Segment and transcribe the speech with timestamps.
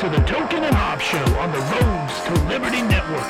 [0.00, 3.20] to the Token and Hoff Show on the Roads to Liberty Network.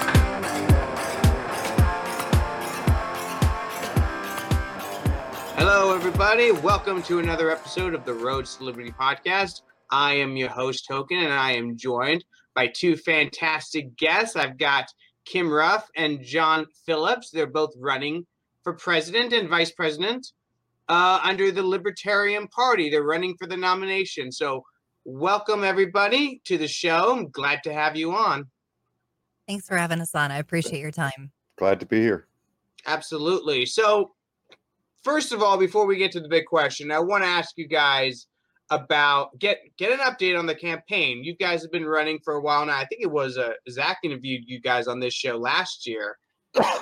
[5.56, 6.52] Hello, everybody.
[6.52, 9.62] Welcome to another episode of the Roads to Liberty podcast.
[9.90, 12.24] I am your host, Token, and I am joined
[12.54, 14.36] by two fantastic guests.
[14.36, 14.84] I've got
[15.24, 17.30] Kim Ruff and John Phillips.
[17.30, 18.24] They're both running
[18.62, 20.24] for president and vice president
[20.88, 22.90] uh, under the Libertarian Party.
[22.90, 24.30] They're running for the nomination.
[24.30, 24.62] So,
[25.10, 27.16] welcome everybody to the show.
[27.16, 28.46] I'm glad to have you on.
[29.48, 30.30] Thanks for having us on.
[30.30, 31.32] I appreciate your time.
[31.58, 32.28] Glad to be here.
[32.86, 33.66] Absolutely.
[33.66, 34.12] So,
[35.02, 37.66] first of all, before we get to the big question, I want to ask you
[37.66, 38.26] guys
[38.70, 41.24] about get get an update on the campaign.
[41.24, 42.78] You guys have been running for a while now.
[42.78, 46.16] I think it was uh, Zach interviewed you guys on this show last year,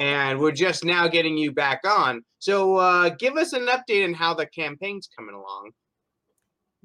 [0.01, 2.23] and we're just now getting you back on.
[2.39, 5.71] So, uh, give us an update on how the campaign's coming along.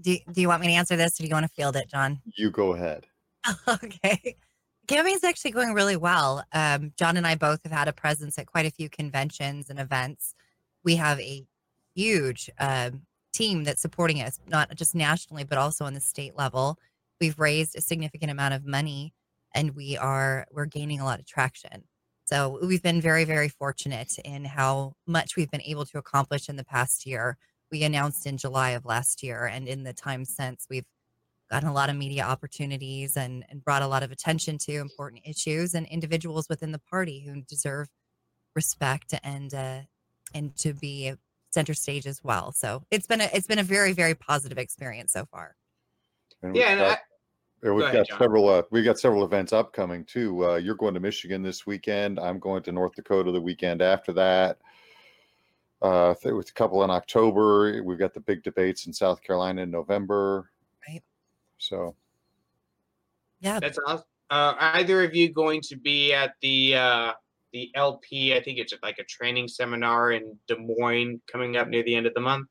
[0.03, 1.89] Do, do you want me to answer this or do you want to field it,
[1.89, 2.21] John?
[2.37, 3.07] You go ahead.
[3.67, 4.35] okay.
[4.87, 6.43] Campaign's actually going really well.
[6.51, 9.79] Um, John and I both have had a presence at quite a few conventions and
[9.79, 10.35] events.
[10.83, 11.45] We have a
[11.95, 16.77] huge um, team that's supporting us, not just nationally, but also on the state level.
[17.21, 19.13] We've raised a significant amount of money
[19.55, 21.83] and we are we're gaining a lot of traction.
[22.25, 26.55] So we've been very, very fortunate in how much we've been able to accomplish in
[26.55, 27.37] the past year.
[27.73, 30.85] We announced in July of last year, and in the time since, we've
[31.49, 35.23] gotten a lot of media opportunities and, and brought a lot of attention to important
[35.25, 37.87] issues and individuals within the party who deserve
[38.55, 39.79] respect and uh,
[40.35, 41.13] and to be
[41.49, 42.51] center stage as well.
[42.51, 45.55] So it's been a it's been a very very positive experience so far.
[46.43, 46.99] And Yeah, we've and got,
[47.63, 48.19] I, uh, we've ahead, got John.
[48.19, 48.49] several.
[48.49, 50.45] Uh, we got several events upcoming too.
[50.45, 52.19] Uh, you're going to Michigan this weekend.
[52.19, 54.59] I'm going to North Dakota the weekend after that.
[55.83, 57.83] Uh, with a couple in October.
[57.83, 60.49] We've got the big debates in South Carolina in November.
[60.87, 61.03] Right.
[61.57, 61.93] So
[63.41, 64.05] Yeah, that's awesome.
[64.29, 67.11] Uh, either of you going to be at the uh,
[67.51, 68.33] the LP?
[68.33, 72.07] I think it's like a training seminar in Des Moines coming up near the end
[72.07, 72.47] of the month.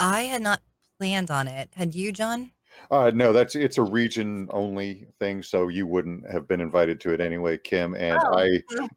[0.00, 0.62] I had not
[0.98, 1.68] planned on it.
[1.74, 2.52] Had you, John?
[2.90, 7.12] Uh, no, that's it's a region only thing, so you wouldn't have been invited to
[7.12, 7.94] it anyway, Kim.
[7.94, 8.38] And Oh.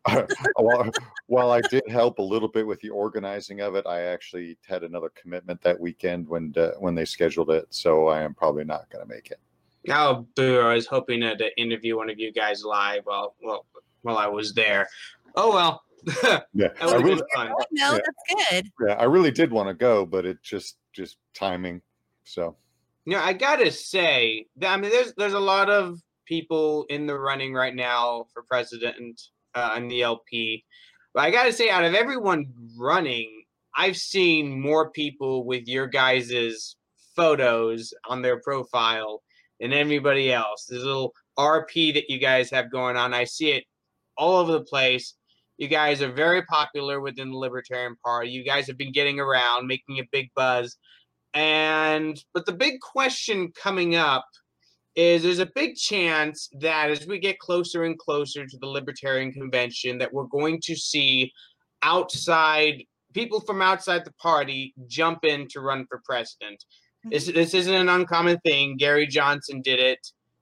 [0.05, 0.25] I,
[0.57, 0.89] while,
[1.27, 4.83] while I did help a little bit with the organizing of it, I actually had
[4.83, 8.89] another commitment that weekend when uh, when they scheduled it, so I am probably not
[8.89, 9.39] going to make it.
[9.89, 10.59] Oh, boo!
[10.61, 13.65] I was hoping to, to interview one of you guys live while well
[14.03, 14.87] while I was there.
[15.35, 15.83] Oh well.
[16.53, 17.51] Yeah, That I really, fun.
[17.51, 17.99] Oh, no, Yeah.
[17.99, 18.71] that's good.
[18.87, 21.81] yeah, I really did want to go, but it just just timing.
[22.23, 22.55] So
[23.05, 27.07] You know, I gotta say that I mean, there's there's a lot of people in
[27.07, 29.19] the running right now for president
[29.55, 30.63] uh, the LP,
[31.13, 32.45] but I gotta say, out of everyone
[32.77, 33.43] running,
[33.75, 36.75] I've seen more people with your guys's
[37.15, 39.21] photos on their profile
[39.59, 40.65] than anybody else.
[40.65, 43.63] This little RP that you guys have going on, I see it
[44.17, 45.15] all over the place.
[45.57, 48.31] You guys are very popular within the Libertarian Party.
[48.31, 50.77] You guys have been getting around, making a big buzz.
[51.33, 54.25] And but the big question coming up
[54.95, 59.31] is there's a big chance that as we get closer and closer to the Libertarian
[59.31, 61.31] Convention, that we're going to see
[61.81, 62.83] outside
[63.13, 66.63] people from outside the party jump in to run for president.
[67.03, 68.77] This, this isn't an uncommon thing.
[68.77, 69.99] Gary Johnson did it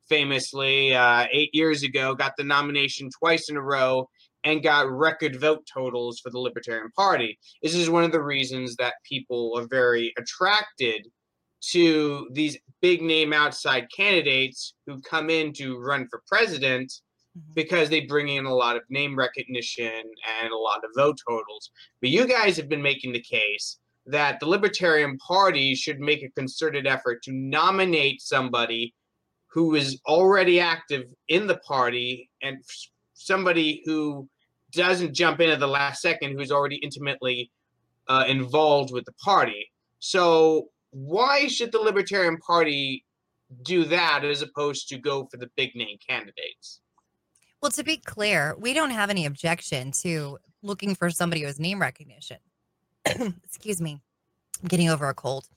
[0.09, 4.09] famously uh, eight years ago, got the nomination twice in a row,
[4.43, 7.37] and got record vote totals for the Libertarian Party.
[7.61, 11.07] This is one of the reasons that people are very attracted
[11.71, 16.91] to these big name outside candidates who come in to run for president
[17.37, 17.53] Mhm.
[17.53, 20.03] because they bring in a lot of name recognition
[20.41, 21.69] and a lot of vote totals.
[22.01, 26.31] But you guys have been making the case that the Libertarian Party should make a
[26.31, 28.95] concerted effort to nominate somebody
[29.51, 32.63] who is already active in the party and
[33.19, 34.27] somebody who
[34.71, 37.51] doesn't jump in at the last second, who's already intimately
[38.07, 39.71] uh, involved with the party.
[39.99, 43.05] So, why should the Libertarian Party
[43.63, 46.81] do that as opposed to go for the big name candidates?
[47.61, 51.59] Well, to be clear, we don't have any objection to looking for somebody who has
[51.59, 52.37] name recognition.
[53.05, 54.01] Excuse me,
[54.61, 55.47] I'm getting over a cold.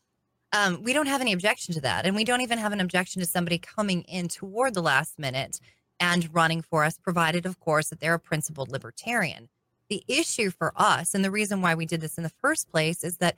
[0.53, 2.05] Um, we don't have any objection to that.
[2.05, 5.59] And we don't even have an objection to somebody coming in toward the last minute
[6.01, 9.49] and running for us, provided, of course, that they're a principled libertarian.
[9.89, 13.05] The issue for us, and the reason why we did this in the first place,
[13.05, 13.37] is that,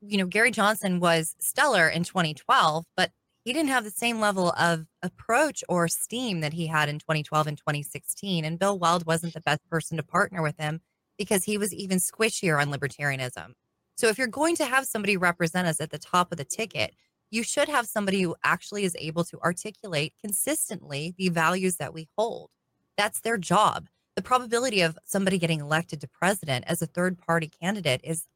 [0.00, 3.12] you know, Gary Johnson was stellar in 2012, but
[3.44, 7.46] he didn't have the same level of approach or steam that he had in 2012
[7.46, 8.44] and 2016.
[8.44, 10.80] And Bill Weld wasn't the best person to partner with him
[11.18, 13.54] because he was even squishier on libertarianism.
[13.96, 16.94] So if you're going to have somebody represent us at the top of the ticket,
[17.30, 22.08] you should have somebody who actually is able to articulate consistently the values that we
[22.16, 22.50] hold.
[22.96, 23.88] That's their job.
[24.16, 28.26] The probability of somebody getting elected to president as a third party candidate is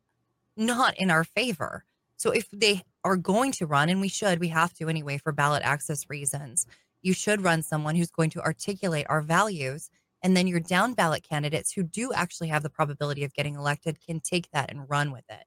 [0.56, 1.84] not in our favor.
[2.16, 5.32] So if they are going to run, and we should, we have to anyway for
[5.32, 6.66] ballot access reasons,
[7.02, 9.90] you should run someone who's going to articulate our values.
[10.22, 13.98] And then your down ballot candidates who do actually have the probability of getting elected
[14.00, 15.44] can take that and run with it.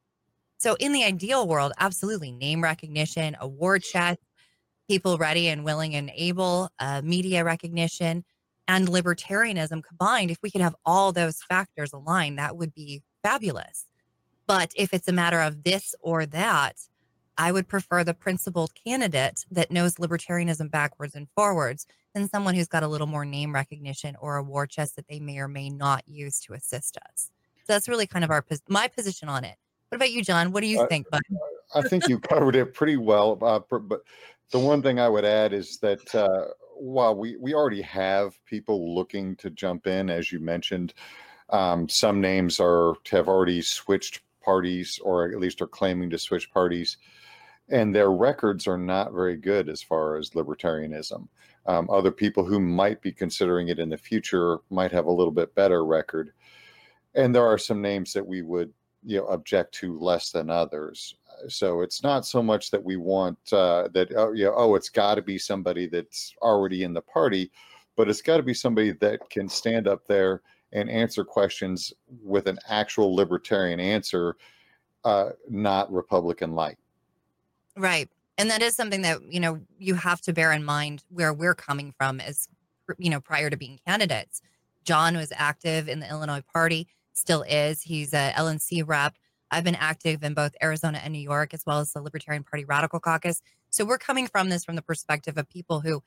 [0.57, 4.19] So, in the ideal world, absolutely name recognition, award chest,
[4.89, 8.24] people ready and willing and able, uh, media recognition,
[8.68, 10.31] and libertarianism combined.
[10.31, 13.86] If we could have all those factors aligned, that would be fabulous.
[14.48, 16.77] But if it's a matter of this or that,
[17.38, 22.68] I would prefer the principled candidate that knows libertarianism backwards and forwards than someone who's
[22.68, 25.69] got a little more name recognition or a war chest that they may or may
[25.69, 27.30] not use to assist us.
[27.57, 29.57] So that's really kind of our my position on it.
[29.89, 30.51] What about you, John?
[30.51, 31.10] What do you Uh, think?
[31.10, 31.22] Bud?
[31.74, 33.38] I think you covered it pretty well.
[33.42, 34.01] Uh, but
[34.51, 38.94] the one thing I would add is that uh, while we, we already have people
[38.94, 40.94] looking to jump in, as you mentioned,
[41.50, 46.51] um, some names are have already switched parties or at least are claiming to switch
[46.51, 46.98] parties,
[47.69, 51.28] and their records are not very good as far as libertarianism.
[51.66, 55.31] Um, other people who might be considering it in the future might have a little
[55.31, 56.31] bit better record.
[57.16, 58.72] And there are some names that we would
[59.07, 61.15] you know object to less than others
[61.48, 64.89] so it's not so much that we want uh, that oh you know, oh it's
[64.89, 67.51] got to be somebody that's already in the party
[67.95, 70.42] but it's got to be somebody that can stand up there
[70.74, 74.36] and answer questions with an actual libertarian answer
[75.06, 76.77] uh, not republican light
[77.77, 78.10] Right.
[78.38, 81.56] And that is something that, you know, you have to bear in mind where we're
[81.56, 82.48] coming from as,
[82.98, 84.42] you know, prior to being candidates.
[84.83, 86.88] John was active in the Illinois party,
[87.18, 87.81] still is.
[87.81, 89.16] He's a LNC rep.
[89.50, 92.66] I've been active in both Arizona and New York, as well as the Libertarian Party
[92.66, 93.42] Radical Caucus.
[93.69, 96.04] So we're coming from this from the perspective of people who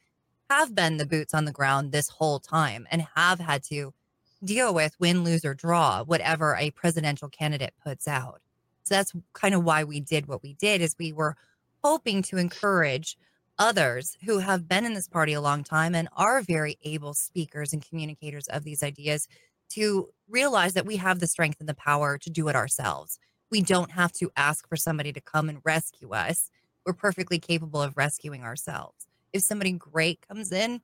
[0.50, 3.94] have been the boots on the ground this whole time and have had to
[4.42, 8.40] deal with win, lose, or draw whatever a presidential candidate puts out.
[8.82, 11.36] So that's kind of why we did what we did is we were
[11.84, 13.16] hoping to encourage
[13.58, 17.72] others who have been in this party a long time and are very able speakers
[17.72, 19.28] and communicators of these ideas
[19.70, 23.18] to realize that we have the strength and the power to do it ourselves.
[23.50, 26.50] We don't have to ask for somebody to come and rescue us.
[26.86, 29.06] We're perfectly capable of rescuing ourselves.
[29.32, 30.80] If somebody great comes in,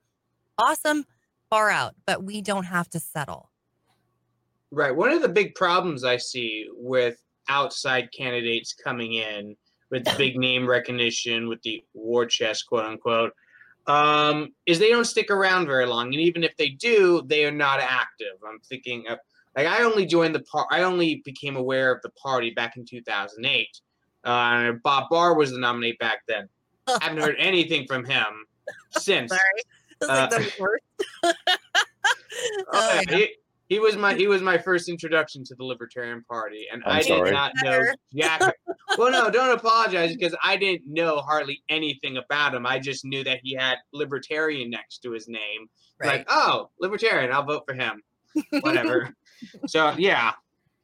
[0.57, 1.05] awesome,
[1.49, 3.49] far out, but we don't have to settle.
[4.71, 4.95] Right.
[4.95, 7.17] One of the big problems I see with
[7.49, 9.55] outside candidates coming in
[9.89, 13.31] with big name recognition, with the war chest, quote unquote,
[13.87, 16.07] um, is they don't stick around very long.
[16.07, 18.33] And even if they do, they are not active.
[18.47, 19.19] I'm thinking of
[19.55, 20.67] like I only joined the part.
[20.71, 23.81] I only became aware of the party back in 2008.
[24.23, 26.47] Uh, Bob Barr was the nominee back then.
[26.87, 28.45] I haven't heard anything from him
[28.91, 29.29] since.
[29.29, 29.39] Sorry.
[29.99, 30.83] It's like the worst.
[32.71, 33.25] Oh, yeah.
[33.67, 37.01] He was my he was my first introduction to the Libertarian Party, and I'm I
[37.01, 37.29] sorry.
[37.29, 37.95] did not know Better.
[38.15, 38.53] Jack.
[38.97, 42.65] well, no, don't apologize because I didn't know hardly anything about him.
[42.65, 45.67] I just knew that he had Libertarian next to his name.
[45.99, 46.19] Right.
[46.19, 48.01] Like, oh, Libertarian, I'll vote for him.
[48.61, 49.13] Whatever.
[49.67, 50.31] so yeah,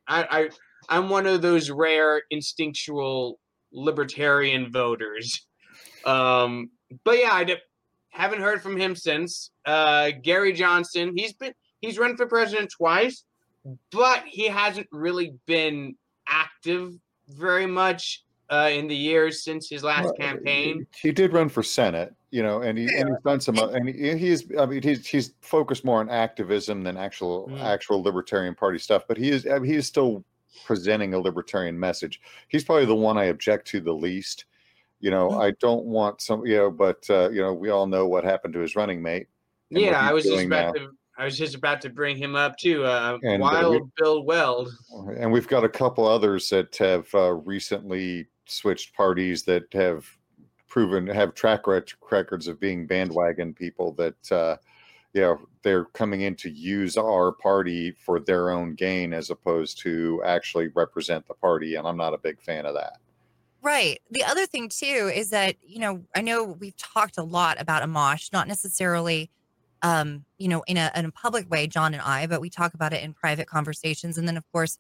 [0.08, 0.50] I, I
[0.90, 3.40] I'm one of those rare instinctual
[3.72, 5.46] Libertarian voters.
[6.06, 6.70] Um,
[7.04, 7.58] but yeah, I d-
[8.10, 9.52] haven't heard from him since.
[9.66, 11.54] Uh, Gary Johnson, he's been
[11.84, 13.26] he's run for president twice,
[13.92, 15.96] but he hasn't really been
[16.28, 16.94] active
[17.30, 20.88] very much uh, in the years since his last Well, campaign.
[21.02, 24.18] He did run for senate, you know, and he and he's done some, and he,
[24.18, 27.62] he's I mean he's he's focused more on activism than actual Mm.
[27.62, 29.04] actual Libertarian Party stuff.
[29.08, 30.24] But he is I mean, he is still
[30.66, 32.22] presenting a libertarian message.
[32.48, 34.46] He's probably the one I object to the least.
[35.00, 35.44] You know, Mm.
[35.44, 38.54] I don't want some, you know, but uh, you know, we all know what happened
[38.54, 39.28] to his running mate.
[39.70, 40.82] Yeah, I was just about now.
[40.82, 40.92] to.
[41.18, 42.84] I was just about to bring him up too.
[42.86, 44.70] Uh, And, uh, Wild we- Bill Weld.
[45.18, 50.06] And we've got a couple others that have uh, recently switched parties that have
[50.68, 54.58] proven have track records of being bandwagon people that uh,
[55.14, 59.78] you know they're coming in to use our party for their own gain as opposed
[59.80, 62.98] to actually represent the party and i'm not a big fan of that
[63.62, 64.02] Right.
[64.12, 67.82] The other thing too is that, you know, I know we've talked a lot about
[67.82, 69.32] Amash, not necessarily
[69.84, 72.74] um, you know, in a in a public way, John and I, but we talk
[72.74, 74.18] about it in private conversations.
[74.18, 74.78] And then of course,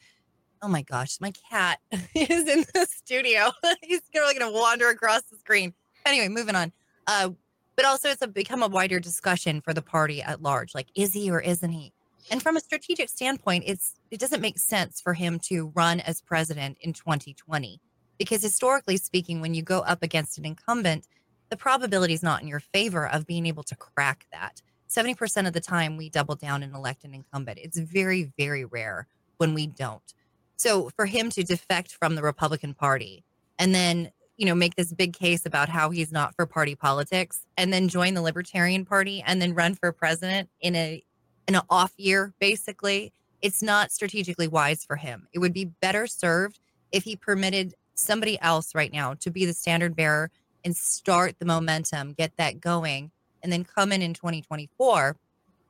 [0.61, 3.51] oh my gosh, my cat is in the studio.
[3.83, 5.73] He's really gonna wander across the screen.
[6.05, 6.71] Anyway, moving on.
[7.05, 7.31] Uh,
[7.75, 10.73] but also it's a become a wider discussion for the party at large.
[10.73, 11.91] Like, is he or isn't he?
[12.31, 16.21] And from a strategic standpoint, it's it doesn't make sense for him to run as
[16.21, 17.81] president in 2020
[18.17, 21.07] Because historically speaking, when you go up against an incumbent,
[21.49, 24.61] the probability is not in your favor of being able to crack that.
[24.93, 27.59] 70% of the time, we double down and elect an incumbent.
[27.61, 29.07] It's very, very rare
[29.37, 30.13] when we don't.
[30.55, 33.23] So for him to defect from the Republican Party
[33.57, 37.45] and then, you know, make this big case about how he's not for party politics
[37.57, 41.03] and then join the Libertarian Party and then run for president in a
[41.47, 45.27] in an off year, basically, it's not strategically wise for him.
[45.33, 46.59] It would be better served
[46.93, 50.31] if he permitted somebody else right now to be the standard bearer
[50.63, 53.11] and start the momentum, get that going,
[53.43, 55.17] and then come in in 2024,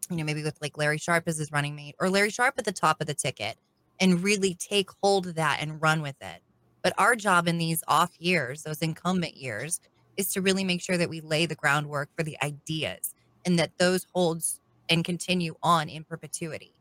[0.09, 2.65] you know, maybe with like Larry Sharpe as his running mate or Larry Sharpe at
[2.65, 3.57] the top of the ticket
[3.99, 6.41] and really take hold of that and run with it.
[6.81, 9.79] But our job in these off years, those incumbent years,
[10.17, 13.15] is to really make sure that we lay the groundwork for the ideas
[13.45, 16.73] and that those holds and continue on in perpetuity.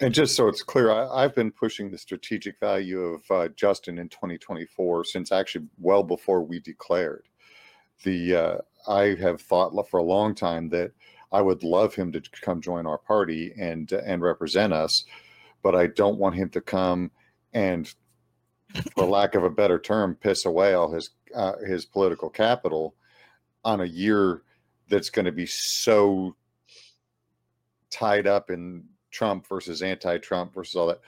[0.00, 3.98] And just so it's clear, I, have been pushing the strategic value of uh, Justin
[3.98, 7.24] in 2024 since actually well before we declared.
[8.04, 10.92] The uh, I have thought for a long time that
[11.30, 15.04] I would love him to come join our party and and represent us,
[15.62, 17.10] but I don't want him to come
[17.54, 17.92] and,
[18.94, 22.94] for lack of a better term, piss away all his uh, his political capital
[23.64, 24.42] on a year
[24.88, 26.36] that's going to be so
[27.90, 31.00] tied up in Trump versus anti-Trump versus all that.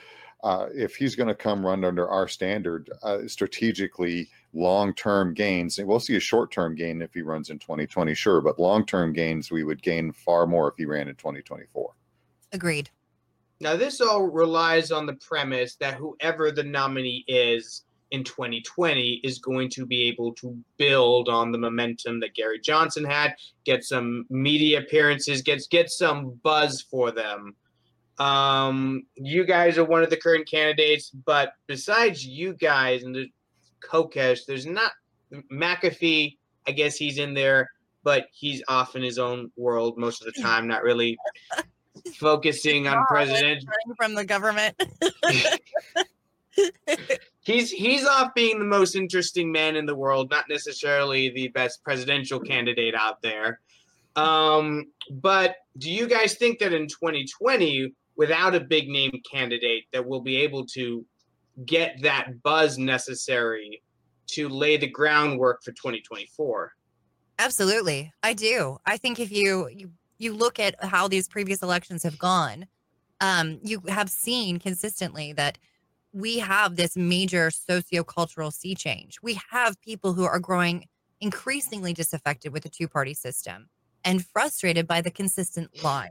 [0.45, 5.89] Uh, if he's going to come run under our standard, uh, strategically long-term gains, and
[5.89, 9.65] we'll see a short-term gain if he runs in 2020, sure, but long-term gains we
[9.65, 11.91] would gain far more if he ran in 2024.
[12.53, 12.91] Agreed.
[13.61, 19.39] Now, this all relies on the premise that whoever the nominee is in 2020 is
[19.39, 23.35] going to be able to build on the momentum that Gary Johnson had,
[23.65, 27.57] get some media appearances, get get some buzz for them.
[28.19, 33.27] Um, you guys are one of the current candidates, but besides you guys and the
[33.81, 34.93] Kokesh, there's not
[35.53, 36.37] McAfee.
[36.67, 37.71] I guess he's in there,
[38.03, 41.19] but he's off in his own world most of the time, not really
[42.15, 43.65] focusing on president
[43.97, 44.81] from the government.
[47.41, 51.83] he's he's off being the most interesting man in the world, not necessarily the best
[51.83, 53.61] presidential candidate out there.
[54.17, 60.07] Um, but do you guys think that in 2020, without a big name candidate, that
[60.07, 61.05] we'll be able to
[61.67, 63.83] get that buzz necessary
[64.27, 66.73] to lay the groundwork for 2024?
[67.39, 68.79] Absolutely, I do.
[68.87, 72.67] I think if you you you look at how these previous elections have gone,
[73.21, 75.59] um, you have seen consistently that
[76.13, 79.19] we have this major sociocultural sea change.
[79.21, 80.87] We have people who are growing
[81.21, 83.69] increasingly disaffected with the two party system
[84.05, 86.11] and frustrated by the consistent lies.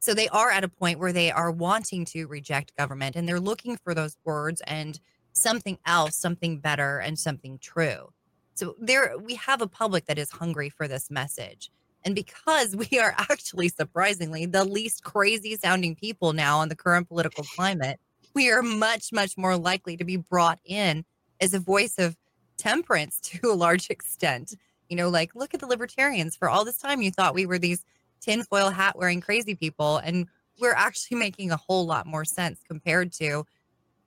[0.00, 3.40] So they are at a point where they are wanting to reject government and they're
[3.40, 4.98] looking for those words and
[5.32, 8.12] something else, something better, and something true.
[8.54, 11.70] So there we have a public that is hungry for this message.
[12.04, 17.08] And because we are actually surprisingly the least crazy sounding people now in the current
[17.08, 18.00] political climate,
[18.34, 21.04] we are much, much more likely to be brought in
[21.40, 22.16] as a voice of
[22.56, 24.54] temperance to a large extent.
[24.88, 26.34] You know, like, look at the libertarians.
[26.34, 27.84] For all this time, you thought we were these
[28.20, 29.98] tinfoil hat wearing crazy people.
[29.98, 30.26] And
[30.60, 33.24] we're actually making a whole lot more sense compared to,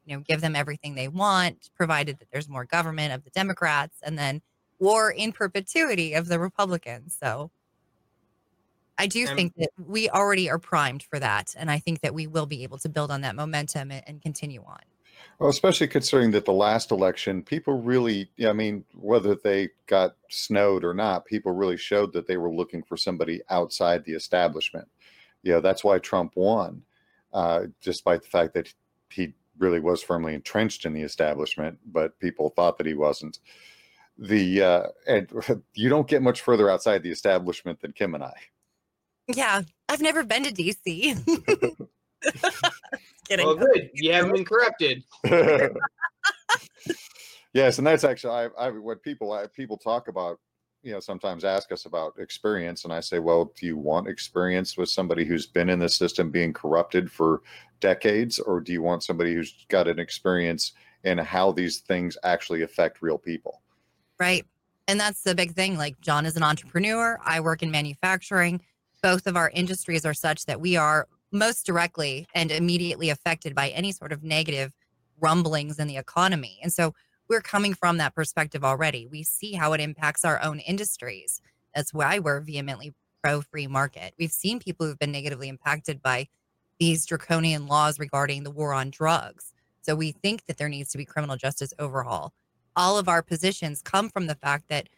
[0.05, 3.97] you know, give them everything they want, provided that there's more government of the Democrats
[4.03, 4.41] and then
[4.79, 7.15] war in perpetuity of the Republicans.
[7.19, 7.51] So
[8.97, 11.55] I do and, think that we already are primed for that.
[11.57, 14.21] And I think that we will be able to build on that momentum and, and
[14.21, 14.79] continue on.
[15.39, 20.83] Well, especially considering that the last election, people really, I mean, whether they got snowed
[20.83, 24.87] or not, people really showed that they were looking for somebody outside the establishment.
[25.41, 26.83] You know, that's why Trump won,
[27.33, 28.71] uh, despite the fact that
[29.09, 33.39] he really was firmly entrenched in the establishment, but people thought that he wasn't.
[34.17, 35.31] The uh, and
[35.73, 38.33] you don't get much further outside the establishment than Kim and I.
[39.27, 41.87] Yeah, I've never been to DC.
[43.31, 43.45] kidding.
[43.45, 43.89] Well, good.
[43.93, 45.03] You haven't been corrupted.
[47.53, 50.39] yes, and that's actually I, I what people I, people talk about.
[50.83, 54.77] You know, sometimes ask us about experience, and I say, well, do you want experience
[54.77, 57.41] with somebody who's been in the system being corrupted for
[57.79, 60.71] decades, or do you want somebody who's got an experience
[61.03, 63.61] in how these things actually affect real people?
[64.19, 64.45] Right.
[64.87, 65.77] And that's the big thing.
[65.77, 67.19] Like John is an entrepreneur.
[67.23, 68.61] I work in manufacturing
[69.01, 73.69] both of our industries are such that we are most directly and immediately affected by
[73.69, 74.73] any sort of negative
[75.19, 76.59] rumblings in the economy.
[76.61, 76.93] And so
[77.29, 79.07] we're coming from that perspective already.
[79.07, 81.39] We see how it impacts our own industries.
[81.73, 84.13] That's why we're vehemently pro free market.
[84.19, 86.27] We've seen people who've been negatively impacted by
[86.79, 89.53] these draconian laws regarding the war on drugs.
[89.83, 92.33] So we think that there needs to be criminal justice overhaul.
[92.75, 94.89] all of our positions come from the fact that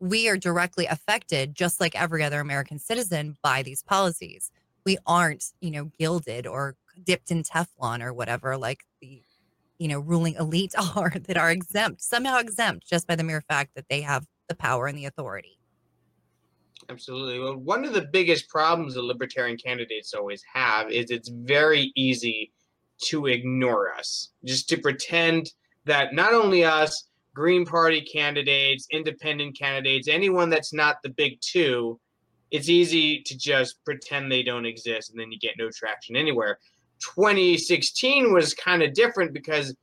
[0.00, 4.50] we are directly affected, just like every other American citizen, by these policies.
[4.88, 9.20] We aren't, you know, gilded or dipped in Teflon or whatever, like the,
[9.78, 13.72] you know, ruling elite are that are exempt, somehow exempt just by the mere fact
[13.74, 15.58] that they have the power and the authority.
[16.88, 17.38] Absolutely.
[17.38, 22.50] Well, one of the biggest problems the libertarian candidates always have is it's very easy
[23.08, 25.52] to ignore us, just to pretend
[25.84, 32.00] that not only us, Green Party candidates, independent candidates, anyone that's not the big two,
[32.50, 36.58] it's easy to just pretend they don't exist and then you get no traction anywhere.
[37.00, 39.74] 2016 was kind of different because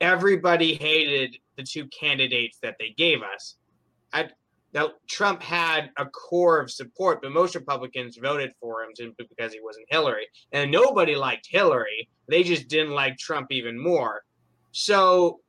[0.00, 3.56] everybody hated the two candidates that they gave us.
[4.12, 4.28] I,
[4.74, 9.60] now, Trump had a core of support, but most Republicans voted for him because he
[9.62, 10.26] wasn't Hillary.
[10.52, 12.08] And nobody liked Hillary.
[12.28, 14.22] They just didn't like Trump even more.
[14.72, 15.40] So,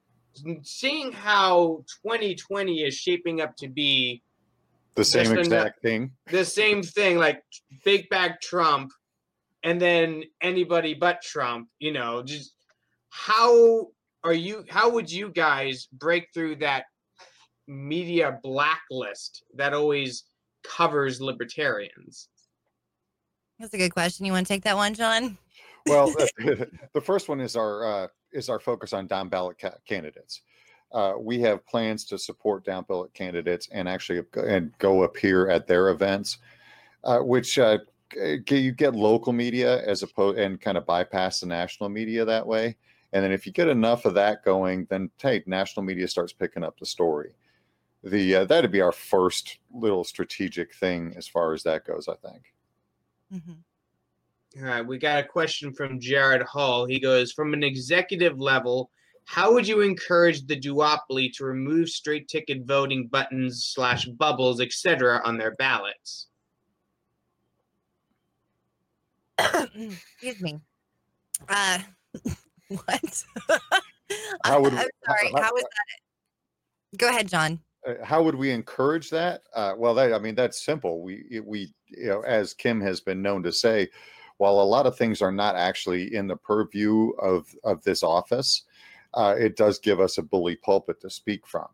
[0.63, 4.21] seeing how 2020 is shaping up to be
[4.95, 6.12] The same Just enough- exact thing.
[6.27, 7.43] the same thing, like
[7.83, 8.91] big bag Trump,
[9.63, 12.53] and then anybody but Trump, you know, just
[13.09, 13.88] how
[14.23, 16.85] are you, how would you guys break through that
[17.67, 20.23] media blacklist that always
[20.63, 22.29] covers libertarians?
[23.59, 24.25] That's a good question.
[24.25, 25.38] You want to take that one, John?
[25.88, 26.07] Well,
[26.38, 30.41] the, the first one is our uh, is our focus on down ballot ca- candidates.
[30.93, 35.50] Uh, we have plans to support down ballot candidates and actually go- and go appear
[35.50, 36.38] at their events,
[37.03, 37.79] uh, which uh,
[38.15, 42.77] you get local media as opposed and kind of bypass the national media that way.
[43.12, 46.63] And then if you get enough of that going, then hey, national media starts picking
[46.63, 47.35] up the story.
[48.03, 52.07] The uh, that'd be our first little strategic thing as far as that goes.
[52.07, 52.53] I think.
[53.33, 53.57] Mhm.
[54.62, 56.85] All right, we got a question from Jared Hall.
[56.85, 58.91] He goes, from an executive level,
[59.25, 65.21] how would you encourage the duopoly to remove straight ticket voting buttons slash bubbles, etc.,
[65.23, 66.27] on their ballots?
[69.39, 70.59] Excuse me.
[71.49, 71.79] Uh,
[72.67, 73.23] what?
[74.45, 75.31] How would- I'm sorry.
[75.36, 76.97] how- How is that?
[76.97, 77.59] Go ahead, John.
[77.88, 79.41] uh, how would we encourage that?
[79.55, 81.01] Uh, well, that, I mean, that's simple.
[81.01, 83.89] We, we, you know, as Kim has been known to say,
[84.38, 88.63] while a lot of things are not actually in the purview of, of this office,
[89.13, 91.67] uh, it does give us a bully pulpit to speak from.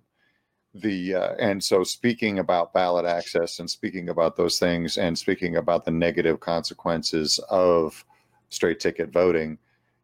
[0.75, 5.55] The, uh, and so speaking about ballot access and speaking about those things and speaking
[5.55, 8.05] about the negative consequences of
[8.49, 9.57] straight ticket voting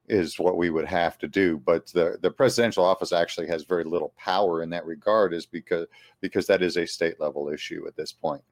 [0.07, 1.61] is what we would have to do.
[1.65, 5.87] But the, the presidential office actually has very little power in that regard is because
[6.21, 8.43] because that is a state level issue at this point.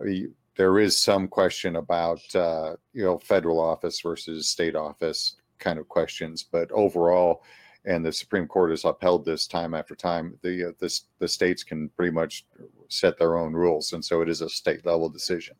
[0.00, 5.36] I mean, there is some question about uh, you know federal office versus state office
[5.58, 7.42] kind of questions, but overall,
[7.86, 10.36] and the Supreme Court has upheld this time after time.
[10.42, 12.44] The uh, the the states can pretty much
[12.88, 15.56] set their own rules, and so it is a state level decision.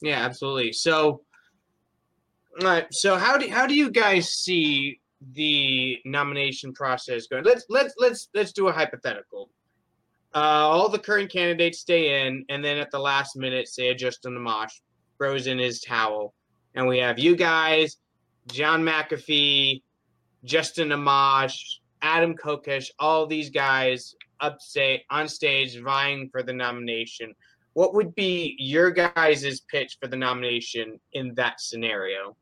[0.00, 0.72] Yeah, absolutely.
[0.72, 1.22] So,
[2.60, 2.86] all right.
[2.90, 5.00] So, how do how do you guys see
[5.32, 7.44] the nomination process going?
[7.44, 9.50] Let's let's let's let's do a hypothetical.
[10.34, 14.34] Uh, all the current candidates stay in, and then at the last minute, say Justin
[14.34, 14.72] Amash
[15.16, 16.34] throws in his towel,
[16.74, 17.96] and we have you guys,
[18.48, 19.82] John McAfee,
[20.44, 21.58] Justin Amash,
[22.02, 27.34] Adam Kokesh, all these guys up say on stage vying for the nomination
[27.78, 32.36] what would be your guys' pitch for the nomination in that scenario?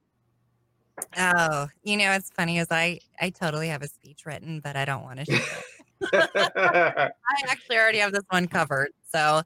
[1.19, 4.87] Oh, you know, it's funny as I I totally have a speech written, but I
[4.87, 6.11] don't want to share it.
[6.57, 7.11] I
[7.49, 8.93] actually already have this one covered.
[9.13, 9.43] So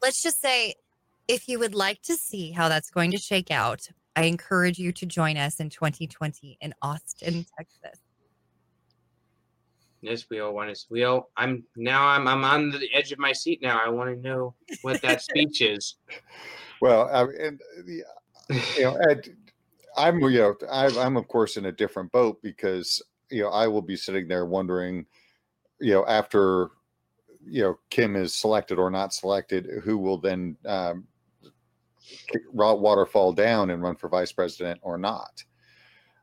[0.00, 0.76] let's just say
[1.28, 4.92] if you would like to see how that's going to shake out, I encourage you
[4.92, 8.00] to join us in 2020 in Austin, Texas.
[10.00, 10.84] yes, we all want to.
[10.90, 11.30] We all.
[11.36, 12.06] I'm now.
[12.06, 12.28] I'm.
[12.28, 13.80] I'm on the edge of my seat now.
[13.84, 15.96] I want to know what that speech is.
[16.80, 18.02] Well, I, and the,
[18.76, 19.34] you know, Ed,
[19.96, 23.66] I'm you know I, I'm of course in a different boat because you know I
[23.66, 25.06] will be sitting there wondering,
[25.80, 26.70] you know, after
[27.44, 31.04] you know Kim is selected or not selected, who will then um,
[32.28, 35.44] kick- waterfall down and run for vice president or not.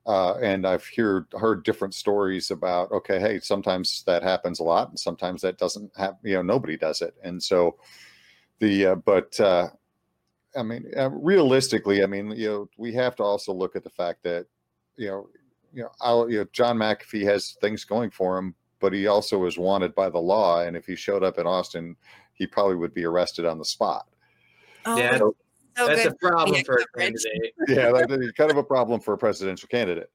[0.05, 4.89] Uh, and I've heard heard different stories about okay, hey, sometimes that happens a lot,
[4.89, 6.17] and sometimes that doesn't happen.
[6.23, 7.77] you know nobody does it, and so
[8.59, 9.69] the uh, but uh,
[10.55, 13.89] I mean, uh, realistically, I mean, you know, we have to also look at the
[13.89, 14.47] fact that,
[14.97, 15.29] you know,
[15.73, 19.45] you know, I'll, you know, John McAfee has things going for him, but he also
[19.45, 21.95] is wanted by the law, and if he showed up in Austin,
[22.33, 24.07] he probably would be arrested on the spot.
[24.85, 25.37] Oh, Yeah, it's
[25.77, 26.13] so That's good.
[26.13, 27.23] a problem for a coverage.
[27.23, 27.53] candidate.
[27.67, 30.09] yeah, that is kind of a problem for a presidential candidate.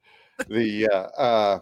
[0.48, 1.58] The uh, uh,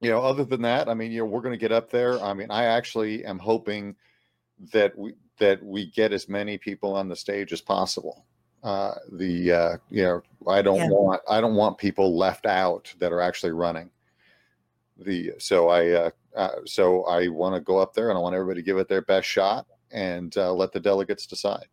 [0.00, 2.22] you know, other than that, I mean, you know, we're going to get up there.
[2.22, 3.94] I mean, I actually am hoping
[4.72, 8.24] that we that we get as many people on the stage as possible.
[8.62, 10.88] Uh, the uh, you know, I don't Yeah.
[10.90, 13.90] want I don't want people left out that are actually running.
[14.98, 18.34] The so I uh, uh, so I want to go up there and I want
[18.34, 21.66] everybody to give it their best shot and uh, let the delegates decide.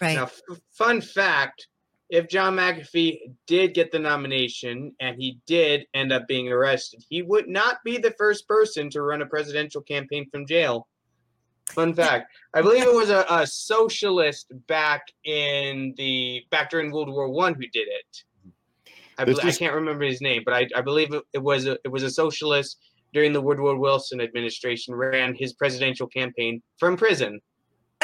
[0.00, 0.16] Right.
[0.16, 0.40] Now, f-
[0.72, 1.68] fun fact:
[2.10, 7.22] if John McAfee did get the nomination and he did end up being arrested, he
[7.22, 10.88] would not be the first person to run a presidential campaign from jail.
[11.70, 17.08] Fun fact: I believe it was a, a socialist back in the back during World
[17.08, 18.24] War One who did it.
[19.16, 21.78] I, bel- I can't remember his name, but I, I believe it, it was a,
[21.84, 22.78] it was a socialist
[23.12, 27.40] during the Woodrow Wilson administration ran his presidential campaign from prison.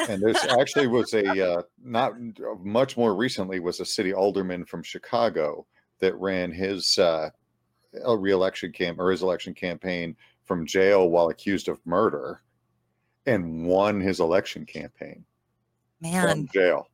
[0.09, 2.15] And there's actually was a uh, not
[2.63, 5.67] much more recently was a city alderman from Chicago
[6.01, 7.31] that ran his uh,
[8.05, 12.41] a reelection camp or his election campaign from jail while accused of murder,
[13.27, 15.25] and won his election campaign
[16.01, 16.29] Man.
[16.29, 16.89] from jail.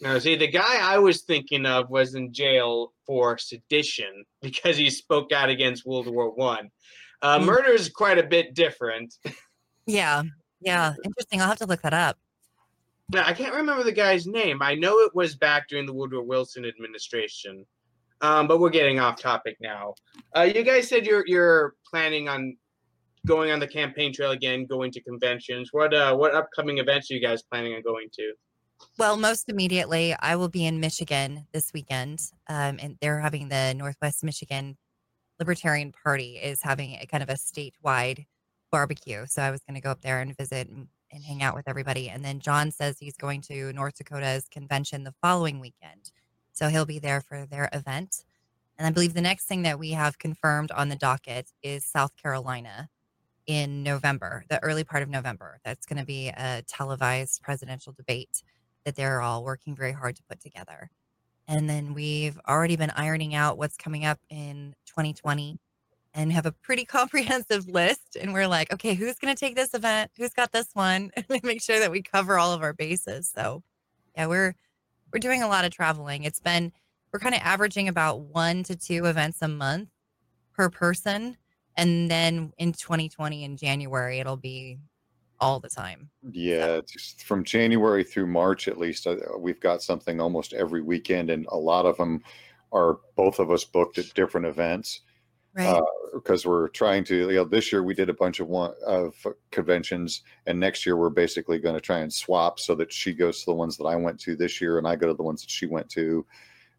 [0.00, 4.90] No, see, the guy I was thinking of was in jail for sedition because he
[4.90, 6.70] spoke out against World War One.
[7.20, 7.46] Uh, Mm.
[7.46, 9.14] Murder is quite a bit different.
[9.86, 10.22] Yeah.
[10.60, 10.94] Yeah.
[11.04, 11.40] Interesting.
[11.40, 12.16] I'll have to look that up.
[13.10, 14.60] Now, I can't remember the guy's name.
[14.60, 17.64] I know it was back during the Woodrow Wilson administration,
[18.20, 19.94] um, but we're getting off topic now.
[20.36, 22.56] Uh, you guys said you're you're planning on
[23.26, 25.70] going on the campaign trail again, going to conventions.
[25.72, 28.32] What uh, what upcoming events are you guys planning on going to?
[28.98, 33.74] Well, most immediately, I will be in Michigan this weekend, um, and they're having the
[33.74, 34.76] Northwest Michigan
[35.38, 38.26] Libertarian Party is having a kind of a statewide
[38.70, 39.26] barbecue.
[39.26, 41.68] So I was going to go up there and visit and, and hang out with
[41.68, 42.08] everybody.
[42.08, 46.10] And then John says he's going to North Dakota's convention the following weekend,
[46.52, 48.24] so he'll be there for their event.
[48.78, 52.12] And I believe the next thing that we have confirmed on the docket is South
[52.16, 52.88] Carolina
[53.46, 55.58] in November, the early part of November.
[55.64, 58.42] That's going to be a televised presidential debate
[58.84, 60.90] that they're all working very hard to put together.
[61.48, 65.58] And then we've already been ironing out what's coming up in 2020
[66.14, 68.16] and have a pretty comprehensive list.
[68.20, 70.10] And we're like, okay, who's going to take this event?
[70.16, 71.10] Who's got this one?
[71.28, 73.30] And make sure that we cover all of our bases.
[73.34, 73.62] So,
[74.16, 74.54] yeah, we're
[75.12, 76.24] we're doing a lot of traveling.
[76.24, 76.72] It's been
[77.12, 79.88] we're kind of averaging about one to two events a month
[80.54, 81.36] per person.
[81.76, 84.78] And then in 2020 in January, it'll be
[85.40, 86.10] all the time.
[86.32, 91.30] Yeah, it's from January through March at least, uh, we've got something almost every weekend,
[91.30, 92.22] and a lot of them
[92.72, 95.02] are both of us booked at different events.
[95.54, 95.66] Right.
[95.66, 95.82] Uh,
[96.14, 99.14] because we're trying to you know this year we did a bunch of one of
[99.50, 103.40] conventions and next year we're basically going to try and swap so that she goes
[103.40, 105.42] to the ones that I went to this year and I go to the ones
[105.42, 106.24] that she went to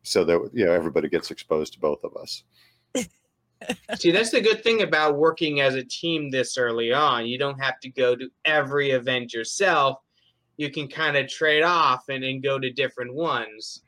[0.03, 2.43] so that you know everybody gets exposed to both of us
[3.97, 7.25] See, that's the good thing about working as a team this early on.
[7.27, 9.99] You don't have to go to every event yourself.
[10.57, 13.81] You can kind of trade off and, and go to different ones.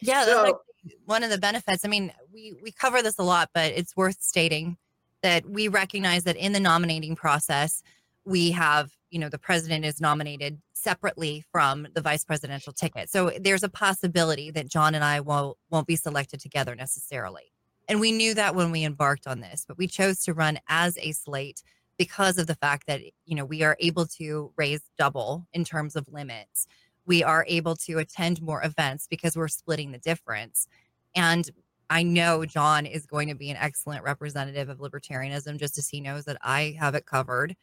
[0.00, 1.84] Yeah, So- that's actually one of the benefits.
[1.84, 4.76] I mean, we we cover this a lot, but it's worth stating
[5.22, 7.82] that we recognize that in the nominating process,
[8.24, 13.10] we have, you know, the president is nominated separately from the vice presidential ticket.
[13.10, 17.52] So there's a possibility that John and I won't won't be selected together necessarily.
[17.88, 20.98] And we knew that when we embarked on this, but we chose to run as
[20.98, 21.62] a slate
[21.96, 25.96] because of the fact that, you know, we are able to raise double in terms
[25.96, 26.68] of limits
[27.08, 30.68] we are able to attend more events because we're splitting the difference.
[31.16, 31.50] And
[31.90, 36.00] I know John is going to be an excellent representative of libertarianism just as he
[36.00, 37.56] knows that I have it covered.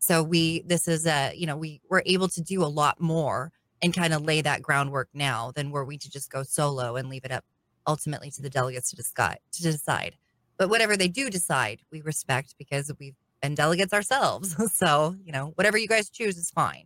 [0.00, 3.52] So we this is a, you know, we we're able to do a lot more
[3.82, 7.08] and kind of lay that groundwork now than were we to just go solo and
[7.08, 7.44] leave it up
[7.86, 10.16] ultimately to the delegates to decide to decide.
[10.56, 14.56] But whatever they do decide, we respect because we've been delegates ourselves.
[14.74, 16.84] so, you know, whatever you guys choose is fine.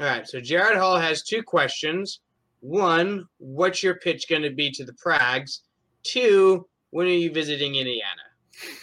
[0.00, 0.26] All right.
[0.26, 2.20] So Jared Hall has two questions.
[2.60, 5.62] One, what's your pitch going to be to the Prags?
[6.02, 8.22] Two, when are you visiting Indiana?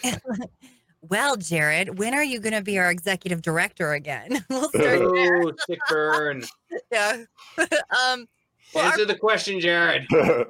[1.02, 4.44] Well, Jared, when are you going to be our executive director again?
[4.50, 5.42] we'll start there.
[5.42, 6.44] Oh, sick burn.
[6.92, 7.24] Yeah.
[7.58, 8.26] um,
[8.74, 10.06] well, our- Answer the question, Jared.
[10.10, 10.46] to,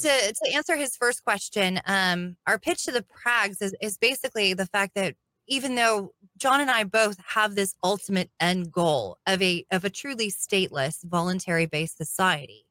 [0.00, 4.66] to answer his first question, um, our pitch to the Prags is, is basically the
[4.66, 5.14] fact that
[5.46, 9.90] even though John and I both have this ultimate end goal of a of a
[9.90, 12.64] truly stateless, voluntary based society,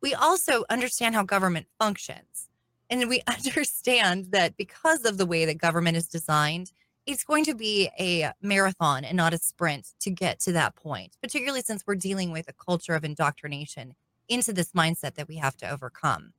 [0.00, 2.48] we also understand how government functions.
[2.90, 6.72] And we understand that because of the way that government is designed,
[7.06, 11.16] it's going to be a marathon and not a sprint to get to that point,
[11.22, 13.94] particularly since we're dealing with a culture of indoctrination
[14.28, 16.32] into this mindset that we have to overcome.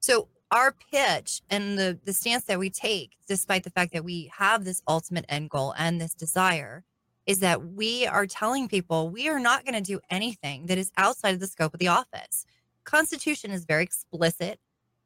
[0.00, 4.30] So, our pitch and the the stance that we take, despite the fact that we
[4.36, 6.84] have this ultimate end goal and this desire,
[7.24, 10.92] is that we are telling people we are not going to do anything that is
[10.98, 12.44] outside of the scope of the office.
[12.84, 14.58] Constitution is very explicit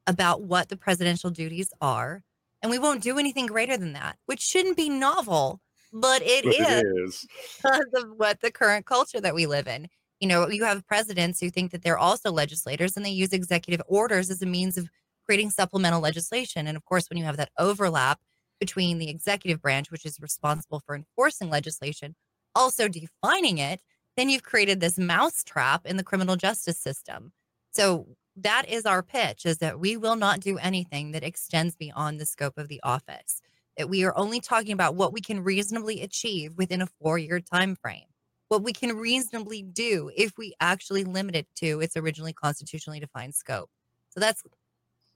[0.06, 2.22] about what the presidential duties are,
[2.62, 5.60] and we won't do anything greater than that, which shouldn't be novel,
[5.92, 7.26] but it But is it is.
[7.56, 9.88] because of what the current culture that we live in.
[10.20, 13.84] You know, you have presidents who think that they're also legislators and they use executive
[13.86, 14.88] orders as a means of
[15.24, 16.66] creating supplemental legislation.
[16.66, 18.20] And of course, when you have that overlap
[18.58, 22.14] between the executive branch, which is responsible for enforcing legislation,
[22.54, 23.80] also defining it,
[24.16, 27.32] then you've created this mousetrap in the criminal justice system.
[27.72, 32.20] So that is our pitch is that we will not do anything that extends beyond
[32.20, 33.40] the scope of the office.
[33.77, 37.77] That we are only talking about what we can reasonably achieve within a four-year time
[37.77, 38.07] frame.
[38.49, 43.35] What we can reasonably do if we actually limit it to its originally constitutionally defined
[43.35, 43.70] scope.
[44.11, 44.42] So that's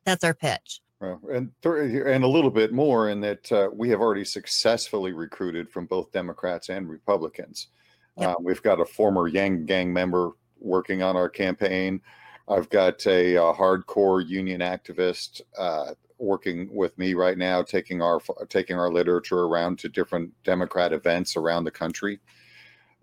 [0.04, 0.82] that's our pitch.
[1.00, 5.12] Well, and th- and a little bit more in that uh, we have already successfully
[5.12, 7.68] recruited from both Democrats and Republicans.
[8.18, 8.28] Yep.
[8.28, 12.02] Uh, we've got a former Yang Gang member working on our campaign.
[12.50, 18.20] I've got a, uh hardcore union activist uh, working with me right now, taking our
[18.48, 22.20] taking our literature around to different Democrat events around the country.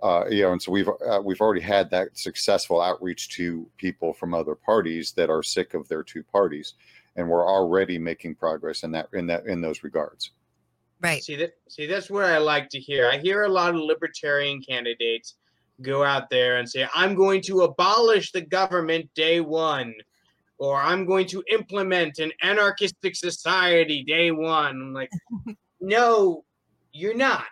[0.04, 4.14] Uh, you know, and so we've uh, we've already had that successful outreach to people
[4.14, 6.76] from other parties that are sick of their two parties
[7.18, 10.32] and we're already making progress in that in that in those regards.
[11.02, 11.24] Right.
[11.24, 13.10] See that see that's what I like to hear.
[13.10, 15.36] I hear a lot of libertarian candidates
[15.82, 19.94] go out there and say, I'm going to abolish the government day one,
[20.58, 24.82] or I'm going to implement an anarchistic society day one.
[24.82, 25.12] I'm like,
[25.82, 26.44] no,
[26.92, 27.46] you're not.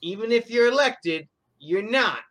[0.00, 1.28] Even if you're elected,
[1.58, 2.24] you're not.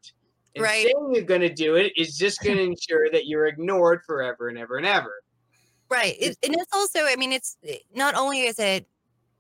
[0.55, 0.83] And Right.
[0.83, 4.49] saying you're going to do it is just going to ensure that you're ignored forever
[4.49, 5.21] and ever and ever.
[5.89, 6.15] Right.
[6.19, 7.57] It, and it's also, I mean, it's
[7.95, 8.87] not only is it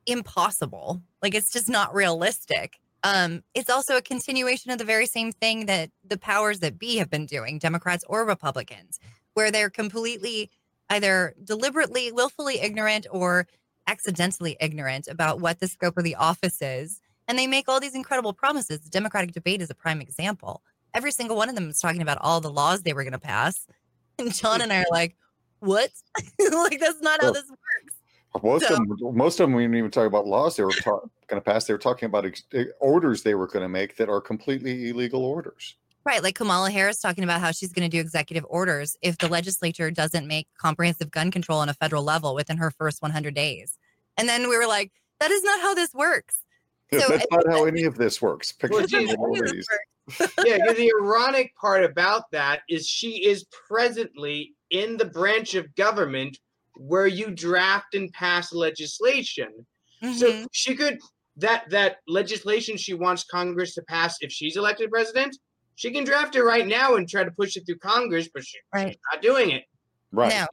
[0.05, 2.79] impossible, like it's just not realistic.
[3.03, 6.97] Um, it's also a continuation of the very same thing that the powers that be
[6.97, 8.99] have been doing, Democrats or Republicans,
[9.33, 10.49] where they're completely
[10.89, 13.47] either deliberately, willfully ignorant or
[13.87, 17.01] accidentally ignorant about what the scope of the office is.
[17.27, 18.81] And they make all these incredible promises.
[18.81, 20.63] The Democratic debate is a prime example.
[20.93, 23.19] Every single one of them is talking about all the laws they were going to
[23.19, 23.65] pass.
[24.19, 25.15] And John and I are like,
[25.59, 25.91] what?
[26.53, 27.98] like, that's not how this works.
[28.43, 30.71] Most So- of them, most of them, we didn't even talk about laws they were
[30.71, 31.65] ta- going to pass.
[31.65, 34.89] They were talking about ex- eh, orders they were going to make that are completely
[34.89, 35.75] illegal orders.
[36.05, 36.23] Right.
[36.23, 39.91] Like Kamala Harris talking about how she's going to do executive orders if the legislature
[39.91, 43.77] doesn't make comprehensive gun control on a federal level within her first 100 days.
[44.17, 46.37] And then we were like, that is not how this works.
[46.93, 48.53] So That's I not how any of this works.
[48.69, 49.67] Well, geez, all How does these.
[50.17, 50.47] this work?
[50.47, 55.75] yeah, 'cause the ironic part about that is she is presently in the branch of
[55.75, 56.39] government
[56.79, 59.49] where you draft and pass legislation.
[60.01, 60.47] So Mhm.
[60.53, 60.97] she could
[61.35, 65.37] that that legislation she wants Congress to pass if she's elected president,
[65.75, 68.61] she can draft it right now and try to push it through Congress, but she's
[68.73, 68.97] Right.
[69.11, 69.63] not doing it.
[70.11, 70.33] Right.
[70.33, 70.47] No.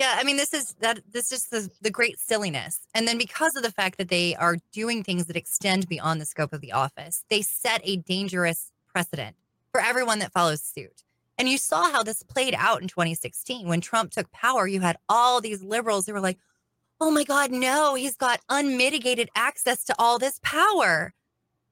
[0.00, 2.80] Yeah, I mean, this is that this is the, the great silliness.
[2.94, 6.26] And then because of the fact that they are doing things that extend beyond the
[6.26, 9.36] scope of the office, they set a dangerous precedent
[9.70, 11.04] for everyone that follows suit.
[11.36, 14.66] And you saw how this played out in 2016 when Trump took power.
[14.66, 16.38] You had all these liberals who were like,
[17.00, 21.12] oh my God, no, he's got unmitigated access to all this power.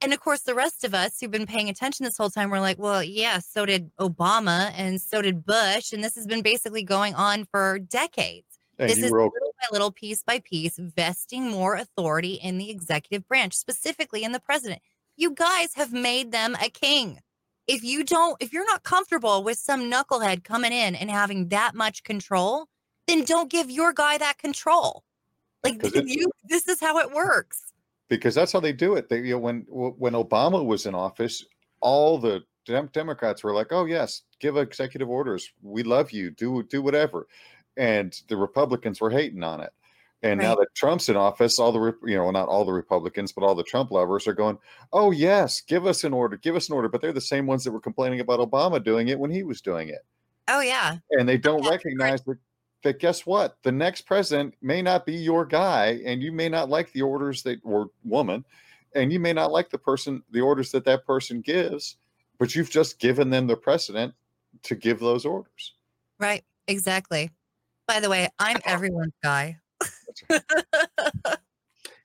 [0.01, 2.59] And of course, the rest of us who've been paying attention this whole time were
[2.59, 5.93] like, well, yeah, so did Obama and so did Bush.
[5.93, 8.59] And this has been basically going on for decades.
[8.77, 12.69] And this is were little by little, piece by piece, vesting more authority in the
[12.69, 14.81] executive branch, specifically in the president.
[15.15, 17.19] You guys have made them a king.
[17.67, 21.75] If you don't, if you're not comfortable with some knucklehead coming in and having that
[21.75, 22.67] much control,
[23.07, 25.03] then don't give your guy that control.
[25.63, 27.71] Like it- you, this is how it works.
[28.09, 29.07] because that's how they do it.
[29.09, 31.45] They, you know, when when Obama was in office,
[31.79, 35.49] all the Dem- Democrats were like, "Oh yes, give executive orders.
[35.61, 36.31] We love you.
[36.31, 37.27] Do do whatever,"
[37.77, 39.71] and the Republicans were hating on it.
[40.23, 43.43] And now that Trump's in office, all the you know, not all the Republicans, but
[43.43, 44.57] all the Trump lovers are going,
[44.93, 47.65] "Oh yes, give us an order, give us an order." But they're the same ones
[47.65, 50.05] that were complaining about Obama doing it when he was doing it,
[50.47, 52.37] Oh yeah, and they don't recognize that.
[52.83, 53.57] That guess what?
[53.63, 57.41] The next president may not be your guy, and you may not like the orders
[57.43, 58.43] that or woman,
[58.93, 61.95] and you may not like the person, the orders that that person gives,
[62.39, 64.13] but you've just given them the precedent
[64.63, 65.75] to give those orders.
[66.19, 67.31] right, exactly.
[67.87, 69.59] By the way, I'm everyone's guy.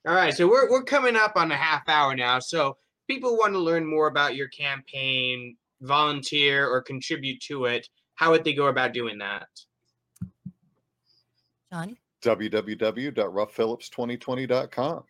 [0.06, 2.38] All right, so we're we're coming up on a half hour now.
[2.38, 2.76] So
[3.08, 7.88] people want to learn more about your campaign, volunteer or contribute to it.
[8.14, 9.48] How would they go about doing that?
[11.72, 15.04] John, www.ruffphillips2020.com.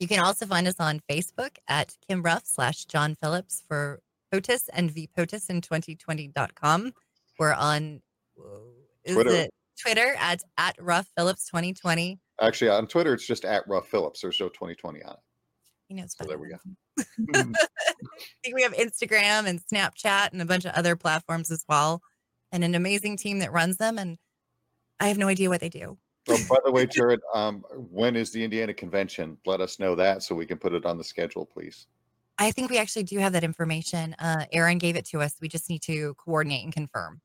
[0.00, 4.00] You can also find us on Facebook at Kim Ruff slash John Phillips for
[4.32, 6.94] POTUS and VPOTUS in 2020.com.
[7.38, 8.00] We're on
[9.04, 9.30] is Twitter.
[9.30, 12.18] it Twitter at, at Ruff Phillips 2020.
[12.40, 14.20] Actually, on Twitter, it's just at Ruff Phillips.
[14.20, 15.18] There's no 2020 on it.
[15.88, 16.58] You know, So there we go.
[17.34, 17.54] I
[18.44, 22.02] think we have Instagram and Snapchat and a bunch of other platforms as well,
[22.52, 23.98] and an amazing team that runs them.
[23.98, 24.18] And
[25.00, 25.96] I have no idea what they do.
[26.28, 29.38] Oh, by the way, Jared, um, when is the Indiana convention?
[29.46, 31.86] Let us know that so we can put it on the schedule, please.
[32.38, 34.14] I think we actually do have that information.
[34.18, 35.34] Uh, Aaron gave it to us.
[35.40, 37.20] We just need to coordinate and confirm.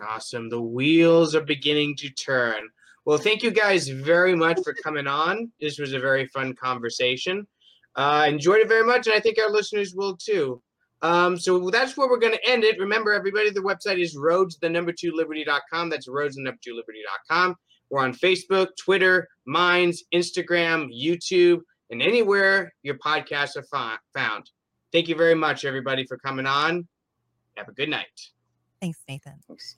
[0.00, 0.48] Awesome.
[0.48, 2.68] The wheels are beginning to turn.
[3.04, 5.50] Well, thank you guys very much for coming on.
[5.60, 7.46] This was a very fun conversation.
[7.96, 10.62] Uh, enjoyed it very much, and I think our listeners will too.
[11.02, 12.78] Um, so that's where we're going to end it.
[12.78, 15.90] Remember, everybody, the website is roads, the number two liberty.com.
[15.90, 17.56] That's roads, the number two liberty.com.
[17.90, 24.48] We're on Facebook, Twitter, Minds, Instagram, YouTube, and anywhere your podcasts are fi- found.
[24.92, 26.86] Thank you very much, everybody, for coming on.
[27.56, 28.06] Have a good night.
[28.80, 29.34] Thanks, Nathan.
[29.46, 29.76] Thanks.